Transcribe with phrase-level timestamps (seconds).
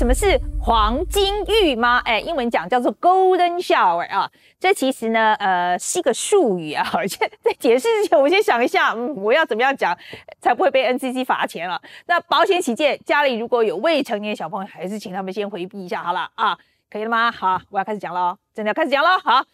[0.00, 1.98] 什么是黄金浴吗？
[2.06, 4.30] 哎，英文讲叫做 golden shower 啊。
[4.58, 6.82] 这其实呢，呃，是一个术语啊。
[6.94, 9.94] 而且在解释之前，我先想一下，嗯，我要怎么样讲
[10.40, 11.78] 才不会被 NCC 罚钱了？
[12.06, 16.56] 那保险起见，家里如果有未成年小朋友，还是请他们先回避一下好了啊。
[16.90, 17.30] 可以了吗？
[17.30, 19.18] 好，我要开始讲了，真的要开始讲了。
[19.18, 19.44] 好，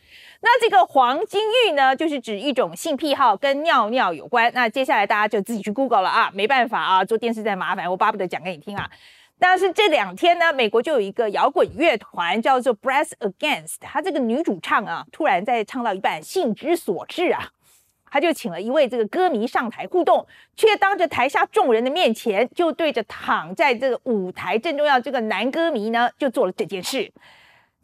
[0.43, 4.49] 那这个黄金浴呢，就是指一种性癖好，跟尿尿有关。
[4.55, 8.89] 那接下来大家就自己去 Google 了啊，没办法啊，做电视再麻烦，我巴不得讲给你听啊。
[9.39, 17.51] 但是这两天呢，美国就有一个摇滚乐团叫做 Breath Against，他这个女主唱啊，突然在唱到一半兴之所至啊。
[18.09, 27.13] 他就请了一位这个歌迷上台互动，却当着台下众人的面前，就对着躺在这个舞台正中央这个男歌迷呢，就做了这件事。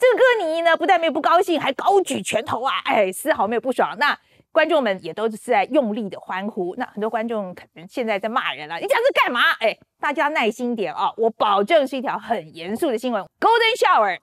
[0.02, 3.96] 这个歌迷呢，不但没有不高兴，还高举拳头啊，哎，丝毫没有不爽。
[4.00, 4.18] 那
[4.50, 6.74] 观众们也都是在用力的欢呼。
[6.76, 9.52] 那很多观众可能现在在骂人了，你讲这干嘛？
[9.60, 13.22] 哎，大家耐心点啊，我保证是一条很严肃的新闻。
[13.38, 14.18] Golden Shower。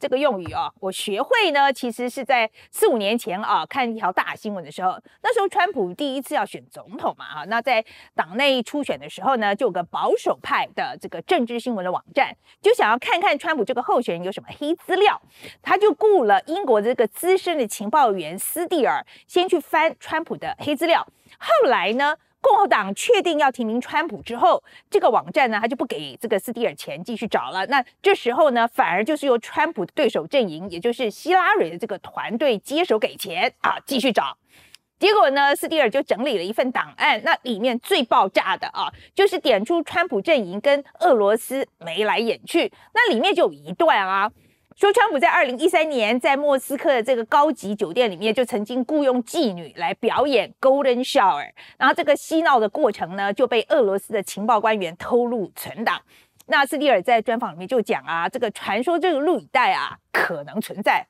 [0.00, 7.84] 这个用语啊，我学会呢，其实是在四五年前啊，看一条大新闻的时候，那时候川普第一次要选总统嘛，啊，那在
[8.14, 15.20] 党内初选的时候呢，就有个保守派的这个政治新闻的网站，就想要看看川普这个候选人有什么黑资料，
[15.60, 21.06] 他就雇了英国这个资深的情报员斯蒂尔，先去翻川普的黑资料，
[21.38, 22.16] 后来呢。
[22.40, 27.66] 共和党确定要提名川普之后，这个网站呢，他就不给这个斯蒂尔钱继续找了。
[27.66, 34.36] 那这时候呢，反而就是由川普的对手阵营，也就是希拉蕊的这个团队接手给钱啊，继续找。
[34.98, 42.70] 结果呢，斯蒂尔就整理了一份档案，那里面最爆炸的啊，就是点出川普阵营跟俄罗斯眉来眼去。
[42.92, 44.30] 那里面就有一段啊。
[44.80, 56.00] 说川普在二零一三年在莫斯科的这个高级酒店里面，就曾经雇佣妓女来表演 Golden Shower，然后这个嬉闹的过程呢，就被俄罗斯的情报官员偷录存档。
[56.46, 61.06] 那斯蒂尔在专访里面就讲啊，这个传说这个录影带啊可能存在，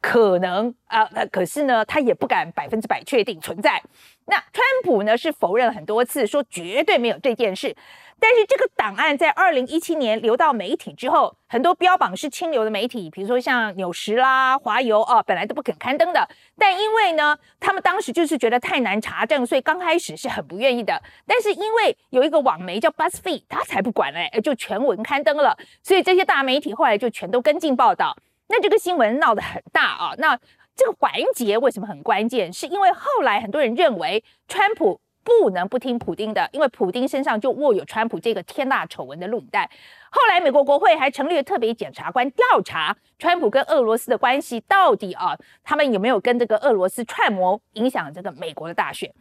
[0.00, 3.82] 可能啊，那可是呢，他也不敢百分之百确定存在。
[4.26, 7.76] 那川普呢是否认了很多次，说绝对没有这件事。
[8.22, 16.28] 但是这个档案在二零一七年流到媒体之后，很多标榜是清流的媒体，比如说像纽时啦、华邮啊，本来都不肯刊登的。
[16.58, 21.02] 但因为呢，他们当时就是觉得太难查证，所以刚开始是很不愿意的。
[21.26, 25.56] 但是因为有一个网媒叫 BuzzFeed，他才不管嘞，就全文刊登了。
[25.82, 28.14] 所以这些大媒体后来就全都跟进报道。
[28.50, 30.12] 那这个新闻闹得很大啊。
[30.18, 30.38] 那
[30.76, 32.52] 这个环节为什么很关键？
[32.52, 35.00] 是因为后来很多人认为川普。
[35.22, 39.70] 不能不听普丁的，因为普丁身上就握有川普这个天大丑闻的录影带。
[40.10, 49.12] 后来美国国会还成立了特别检察官调查川普跟俄罗斯的关系，到底啊他们有没有跟这个俄罗斯串谋影响这个美国的大选？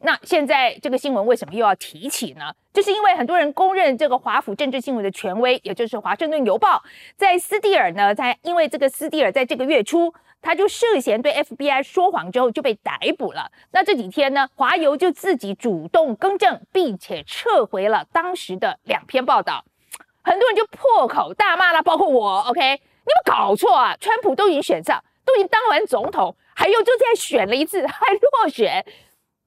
[0.00, 2.52] 那现在这个新闻为什么又要提起呢？
[2.72, 6.82] 就是因为很多人公认这个华府政治新闻的权威，也就是华盛顿邮报，
[7.16, 10.14] 在斯蒂尔呢，在因为这个斯蒂尔在这个月初。
[10.40, 13.50] 他就涉嫌对 FBI 说谎之后就被逮捕了。
[13.72, 19.64] 那这几天呢，华邮就自己主动更正，并且撤回了当时的两篇报道。
[20.22, 22.38] 很多人就破口大骂了，包括我。
[22.42, 23.96] OK，你有搞错啊？
[23.98, 28.86] 川普都已经选上，都已经当完总统，还有就再选了一次还落选，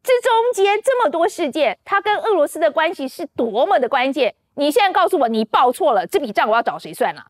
[0.03, 4.33] 这中间这么多事件，他跟俄罗斯的关系是多么的关键？
[4.55, 7.25] 你现在告诉我你报错了，这笔账我要找谁算了？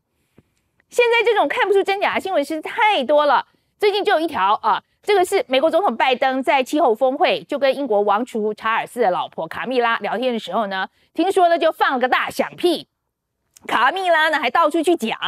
[0.88, 3.46] 现在这种看不出真假的新闻实在太多了。
[3.78, 12.88] 最近就有一条啊，这个是美国总统拜登在气候峰会就跟英国王储查尔斯的老婆卡蜜拉聊天的时候呢，听说呢就放了个大响屁，
[13.66, 15.18] 卡米拉呢还到处去讲，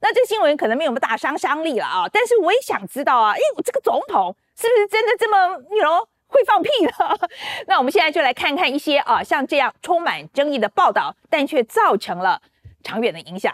[0.00, 7.27] 那这新闻可能没有那么大杀伤力了啊，但是我也想知道啊，哎，这个总统是不是真的这么你 know 会放屁呢？
[7.67, 12.41] 那我们现在就来看看一些啊像这样充满争议的报道，但却造成了
[12.83, 13.53] 长远的影响。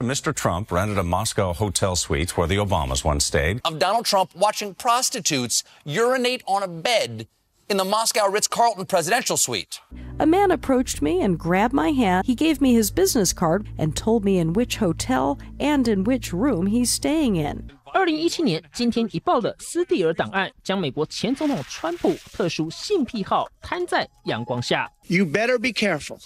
[0.00, 0.32] Mr.
[0.32, 3.60] Trump rented a Moscow hotel suite where the Obamas once stayed.
[3.62, 7.26] Of Donald Trump watching prostitutes urinate on a bed
[7.68, 9.80] in the Moscow Ritz Carlton presidential suite.
[10.18, 12.26] A man approached me and grabbed my hand.
[12.26, 16.32] He gave me his business card and told me in which hotel and in which
[16.32, 17.70] room he's staying in.
[17.92, 24.90] 二零一七年今天一报的斯蒂尔档案，将美国前总统川普特殊性癖好摊在阳光下。
[25.06, 26.20] You better be careful,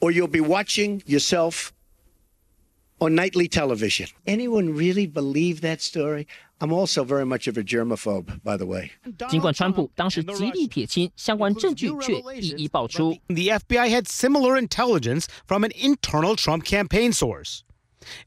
[0.00, 1.68] or you'll be watching yourself
[2.98, 4.08] on nightly television.
[4.24, 6.26] Anyone really believe that story?
[6.58, 8.90] I'm also very much of a germaphobe, by the way.
[9.28, 13.12] 尽管川普当时极力撇清，相关证据却一一爆出。
[13.28, 17.60] The FBI had similar intelligence from an internal Trump campaign source.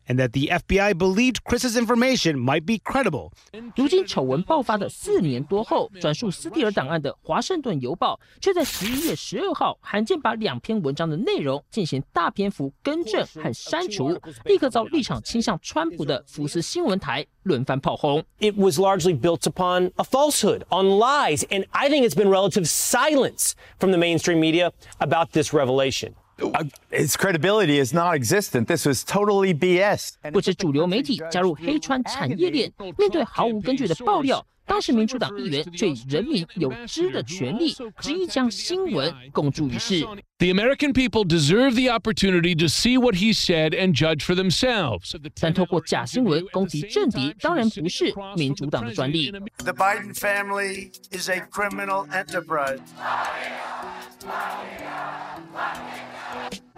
[0.08, 3.32] and that the FBI believed Chris's information might be credible.
[3.76, 18.24] 如今丑闻爆发的四年多后，转述斯蒂尔档案的《华盛顿邮报》却在十一月十二号罕见把两篇文章的内容进行大篇幅更正和删除，立刻遭立场倾向川普的福斯新闻台轮番炮轰。
[18.40, 22.66] It was largely built upon a falsehood, on lies, and I think it's been relative
[22.66, 26.16] silence from the mainstream media about this revelation.
[26.42, 28.68] Uh, its credibility is non-existent.
[28.68, 30.14] This was totally BS.
[30.32, 40.06] 不止主流媒体加入黑川产业链，面对毫无根据的爆料，当时民主党议员却以人民有知的权利，执意将新闻公诸于世。
[40.38, 45.14] The American people deserve the opportunity to see what he said and judge for themselves.
[45.42, 49.30] 但透过假新闻攻击政敌，当然不是民主党的专利。
[49.58, 52.80] The Biden family is a criminal enterprise.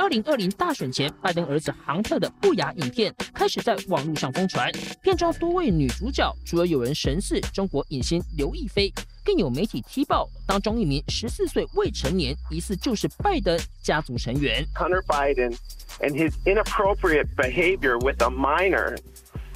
[0.07, 4.71] 二零二零大选前，拜登儿子杭特的不雅影片开始在网络上疯传。
[5.03, 8.89] 片中多位女主角，除了有人神似中国影星刘亦菲，
[9.25, 14.65] 更有媒体踢爆当中一名十四岁未成年，疑似就是拜登家族成员。
[14.77, 15.57] Hunter Biden
[15.99, 18.97] and his inappropriate behavior with a minor.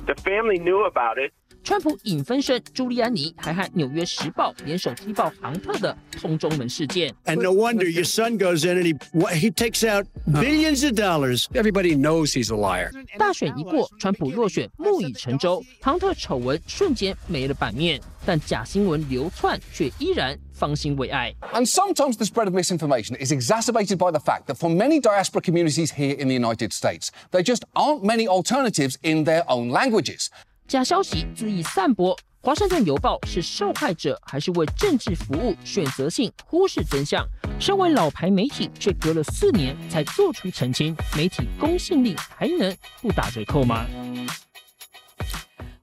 [0.04, 1.30] The family knew about it.
[1.65, 7.11] 川普影分身朱利安尼还和《纽约时报》联手踢爆杭特的通中门事件。
[7.25, 8.93] And no wonder your son goes in and he
[9.33, 11.47] he takes out billions of dollars.
[11.55, 12.91] Everybody knows he's a liar.
[13.17, 21.33] 大选一过，川普落选，木已成舟，杭特丑闻瞬间没了版面，但假新闻流窜却依然方兴未艾。
[21.51, 25.41] And sometimes the spread of misinformation is exacerbated by the fact that for many diaspora
[25.41, 30.29] communities here in the United States, there just aren't many alternatives in their own languages.
[30.70, 35.52] 假消息恣意散播，华盛顿邮报是受害者还是为政治服务？
[35.64, 37.26] 选择性忽视真相。
[37.58, 42.72] 身为老牌媒体，却隔了四年才做出澄清，媒体公信力还能
[43.02, 43.84] 不打折扣吗？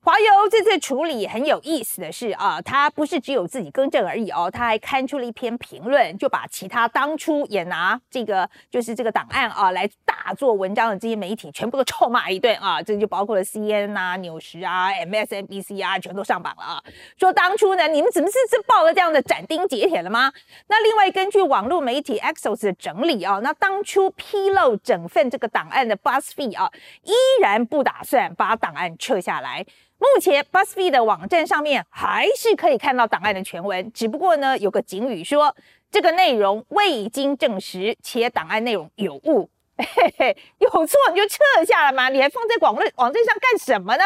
[0.08, 16.82] 华邮这次处理很有意思的是啊，他不是只有自己更正而已哦，他还刊出了一篇评论，就把其他当初也拿这个就是这个档案啊来大做文章的这些媒体全部都臭骂一顿啊，这就包括了 CNN 啊、纽时啊、MSNBC 啊，全都上榜了啊，
[17.20, 20.32] 说当初呢你们怎么是是报了这样的斩钉截铁了吗？
[20.70, 26.72] 那另外根据网络媒体 Axios 的整理啊，那当初披露整份这个档案的 BuzzFeed 啊，
[27.04, 27.12] 依
[27.42, 29.66] 然不打算把档案撤下来。
[29.98, 35.56] 目前 BuzzFeed 的网站上面还是可以看到档案的全文，只不过呢有个警语说
[35.90, 39.50] 这个内容未经证实，且档案内容有误。
[39.78, 44.04] 嘿嘿，有错你就撤下来嘛，你还放在网络网站上干什么呢？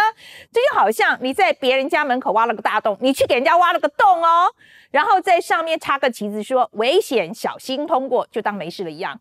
[0.51, 4.53] 这就好像你在别人家门口挖了个大洞，你去给人家挖了个洞哦，
[4.91, 9.17] 然后在上面插个旗子说危险，小心通过，就当没事了一样。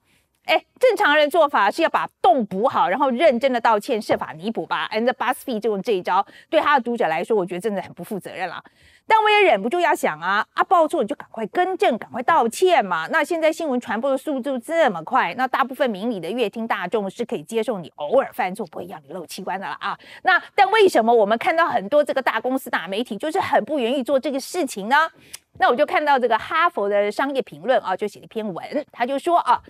[0.51, 4.91] 哎，正常人做法是要把洞补好，然后认真的道歉，设法弥补吧。
[4.93, 8.61] And BuzzFeed 就用这一招，对他的读者来说，我觉得真的很不负责任了。
[9.07, 13.07] 但我也忍不住要想啊，啊报错你就赶快更正，赶快道歉嘛。
[13.13, 19.97] 那现在新闻传播的速度这么快，那大部分明理的乐听大众是可以接受你偶尔犯错，不会让你漏器官的了啊。
[20.25, 25.09] 那但为什么我们看到很多这个大公司、大媒体就是很不愿意做这个事情呢？
[25.61, 29.63] 那我就看到这个哈佛的商业评论啊，就写了一篇文，他就说啊。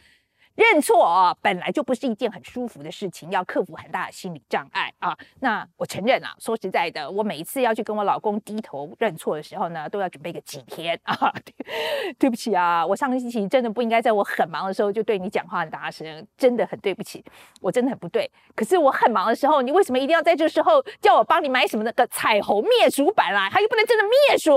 [0.61, 5.17] 认错啊，本来就不是一件很舒服的事情，要克服很大的心理障碍啊。
[5.41, 11.33] 那我承认啊，说实在的，我每一次要去跟我老公低头认错的时候呢，都要准备个几天啊。
[11.45, 11.55] 对
[12.19, 17.25] 对不起啊，我上个星期真的不应该在我很忙的时候就对你讲话很大声，真的很对不起，
[17.63, 18.31] 我真的很不对。
[18.55, 23.49] 可是我很忙的时候，你为什么一定要在这时候叫我帮你买什么那个彩虹灭鼠板啦？
[23.51, 24.55] 它又不能真的灭鼠。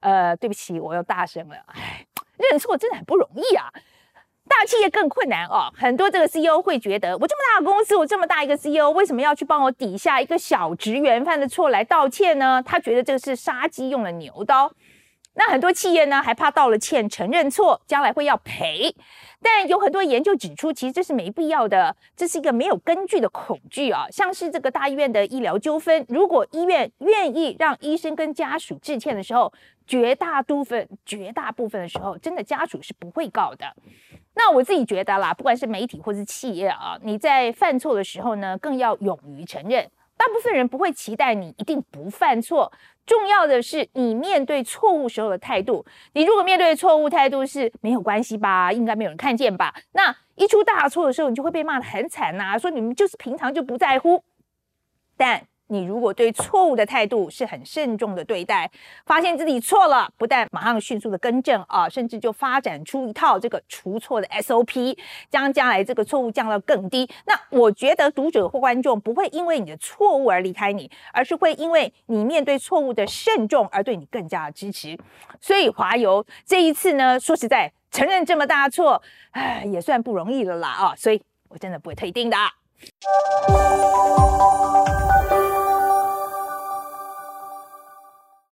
[0.00, 1.56] 呃，对不起，我又大声了。
[1.66, 2.06] 唉，
[2.38, 3.70] 认错真的很不容易啊。
[4.48, 12.62] 大企业更困难哦，很多这个 CEO 会觉得，我这么大公司，我这么大一个 CEO，为什么要去帮我底下一个小职员犯的错来道歉呢？
[12.64, 14.72] 他觉得这个是杀鸡用了牛刀。
[15.34, 18.92] 那很多企业呢，还怕道了歉承认错，将来会要赔。
[19.40, 24.06] 但有很多研究指出，其实这是没必要的，这是一个没有根据的恐惧啊。
[24.10, 29.52] 像是这个大医院的医疗纠纷，如果医院愿意让医生跟家属致歉的时候，
[29.86, 33.72] 绝大部分、绝大部分的时候，真的家属是不会告的。
[34.38, 39.90] 那我自己觉得啦，不管是媒体或是企业啊，你在犯错的时候呢，更要勇于承认。
[40.16, 42.72] 大部分人不会期待你一定不犯错，
[43.04, 45.84] 重要的是你面对错误时候的态度。
[46.12, 54.22] 你如果面对错误态度是没有关系吧，应该没有人看见吧，那一出大错的时候，你就会被骂得很惨呐、说你们就是平常就不在乎。
[55.16, 58.70] 但你如果对错误的态度是很慎重的对待，
[59.06, 64.96] 发现自己错了，不但马上迅速的更正啊，甚至就发展出一套这个除错的 SOP，
[65.30, 67.08] 将将来这个错误降到更低。
[67.26, 74.98] 那我觉得读者或观众不会因为你的错误而离开你，而是会因为你面对错误的慎重而对你更加的支持。
[75.40, 80.94] 所以华油这一次呢，说实在，承认这么大错，唉，也算不容易了啦啊！
[80.96, 82.36] 所以我真的不会退订的。